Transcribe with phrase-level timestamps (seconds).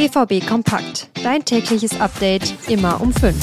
[0.00, 1.10] BVB Kompakt.
[1.22, 3.36] Dein tägliches Update immer um 5.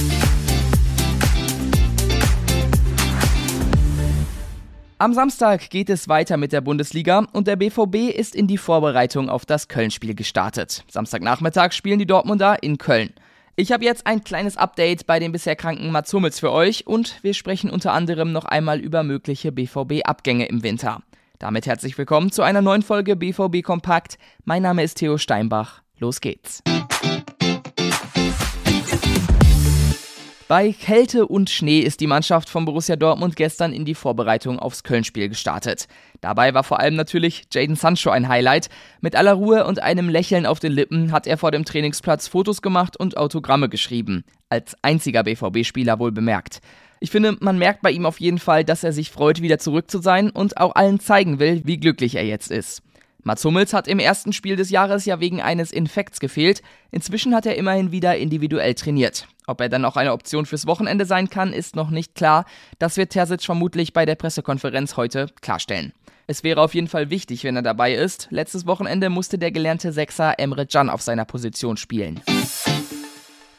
[4.97, 9.29] Am Samstag geht es weiter mit der Bundesliga und der BVB ist in die Vorbereitung
[9.29, 10.83] auf das Köln-Spiel gestartet.
[10.89, 13.13] Samstagnachmittag spielen die Dortmunder in Köln.
[13.55, 17.21] Ich habe jetzt ein kleines Update bei dem bisher kranken Mats Hummels für euch und
[17.21, 21.03] wir sprechen unter anderem noch einmal über mögliche BVB-Abgänge im Winter.
[21.37, 24.17] Damit herzlich willkommen zu einer neuen Folge BVB Kompakt.
[24.43, 25.83] Mein Name ist Theo Steinbach.
[25.99, 26.63] Los geht's.
[30.47, 34.83] Bei Kälte und Schnee ist die Mannschaft von Borussia Dortmund gestern in die Vorbereitung aufs
[34.83, 35.89] Köln-Spiel gestartet.
[36.21, 38.69] Dabei war vor allem natürlich Jaden Sancho ein Highlight.
[39.01, 42.61] Mit aller Ruhe und einem Lächeln auf den Lippen hat er vor dem Trainingsplatz Fotos
[42.61, 44.23] gemacht und Autogramme geschrieben.
[44.47, 46.61] Als einziger BVB-Spieler wohl bemerkt.
[47.01, 49.91] Ich finde, man merkt bei ihm auf jeden Fall, dass er sich freut, wieder zurück
[49.91, 52.83] zu sein und auch allen zeigen will, wie glücklich er jetzt ist.
[53.23, 56.61] Mats Hummels hat im ersten Spiel des Jahres ja wegen eines Infekts gefehlt.
[56.91, 59.27] Inzwischen hat er immerhin wieder individuell trainiert.
[59.47, 62.45] Ob er dann auch eine Option fürs Wochenende sein kann, ist noch nicht klar.
[62.79, 65.93] Das wird Terzic vermutlich bei der Pressekonferenz heute klarstellen.
[66.27, 68.27] Es wäre auf jeden Fall wichtig, wenn er dabei ist.
[68.31, 72.19] Letztes Wochenende musste der gelernte Sechser Emre Can auf seiner Position spielen.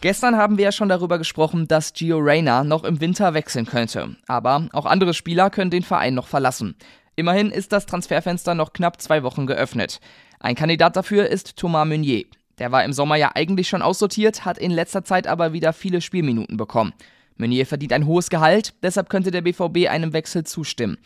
[0.00, 4.16] Gestern haben wir ja schon darüber gesprochen, dass Gio Reyna noch im Winter wechseln könnte.
[4.28, 6.76] Aber auch andere Spieler können den Verein noch verlassen.
[7.18, 9.98] Immerhin ist das Transferfenster noch knapp zwei Wochen geöffnet.
[10.38, 12.26] Ein Kandidat dafür ist Thomas Meunier.
[12.60, 16.00] Der war im Sommer ja eigentlich schon aussortiert, hat in letzter Zeit aber wieder viele
[16.00, 16.92] Spielminuten bekommen.
[17.36, 20.96] Meunier verdient ein hohes Gehalt, deshalb könnte der BVB einem Wechsel zustimmen.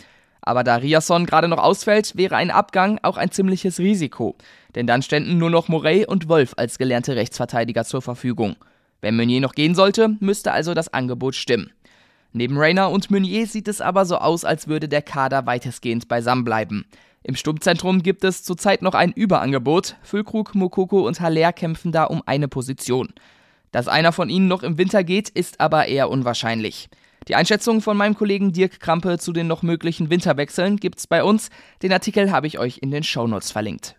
[0.43, 4.37] Aber da Riasson gerade noch ausfällt, wäre ein Abgang auch ein ziemliches Risiko.
[4.75, 8.57] Denn dann ständen nur noch Morey und Wolf als gelernte Rechtsverteidiger zur Verfügung.
[9.01, 11.73] Wenn Meunier noch gehen sollte, müsste also das Angebot stimmen.
[12.33, 16.45] Neben Rainer und Meunier sieht es aber so aus, als würde der Kader weitestgehend beisammen
[16.45, 16.87] bleiben.
[17.23, 19.97] Im Sturmzentrum gibt es zurzeit noch ein Überangebot.
[20.03, 23.13] Füllkrug, Mokoko und Haller kämpfen da um eine Position.
[23.71, 26.89] Dass einer von ihnen noch im Winter geht, ist aber eher unwahrscheinlich.
[27.29, 31.51] Die Einschätzung von meinem Kollegen Dirk Krampe zu den noch möglichen Winterwechseln gibt's bei uns.
[31.83, 33.95] Den Artikel habe ich euch in den Shownotes verlinkt.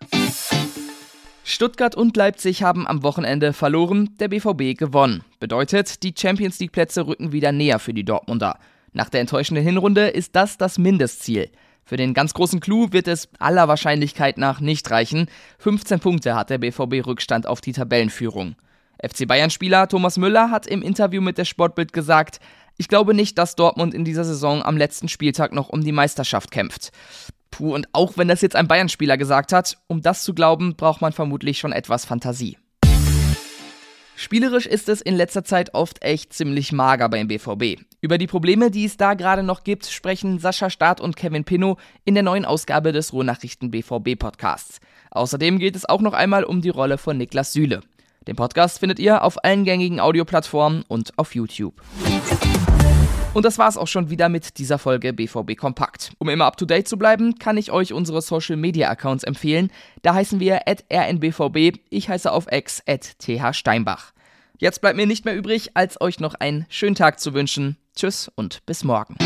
[1.46, 5.26] Stuttgart und Leipzig haben am Wochenende verloren, der BVB gewonnen.
[5.42, 8.58] Bedeutet, die Champions League Plätze rücken wieder näher für die Dortmunder.
[8.94, 11.50] Nach der enttäuschenden Hinrunde ist das das Mindestziel.
[11.84, 15.28] Für den ganz großen Clou wird es aller Wahrscheinlichkeit nach nicht reichen.
[15.60, 18.56] 15 Punkte hat der BVB Rückstand auf die Tabellenführung.
[19.06, 22.40] FC Bayern-Spieler Thomas Müller hat im Interview mit der Sportbild gesagt,
[22.78, 26.52] ich glaube nicht, dass Dortmund in dieser Saison am letzten Spieltag noch um die Meisterschaft
[26.52, 26.92] kämpft.
[27.54, 31.02] Puh, und auch wenn das jetzt ein Bayern-Spieler gesagt hat, um das zu glauben, braucht
[31.02, 32.58] man vermutlich schon etwas Fantasie.
[34.16, 37.80] Spielerisch ist es in letzter Zeit oft echt ziemlich mager beim BVB.
[38.02, 41.80] Über die Probleme, die es da gerade noch gibt, sprechen Sascha Staat und Kevin Pinnow
[42.06, 44.80] in der neuen Ausgabe des Ruhrnachrichten BVB Podcasts.
[45.12, 47.82] Außerdem geht es auch noch einmal um die Rolle von Niklas Süle.
[48.28, 51.84] Den Podcast findet ihr auf allen gängigen Audioplattformen und auf YouTube.
[53.34, 56.12] Und das war's auch schon wieder mit dieser Folge BVB Kompakt.
[56.20, 59.72] Um immer up to date zu bleiben, kann ich euch unsere Social Media Accounts empfehlen.
[60.04, 61.80] Da heißen wir at rnbvb.
[61.90, 64.12] Ich heiße auf X at thsteinbach.
[64.60, 67.78] Jetzt bleibt mir nicht mehr übrig, als euch noch einen schönen Tag zu wünschen.
[67.96, 69.18] Tschüss und bis morgen.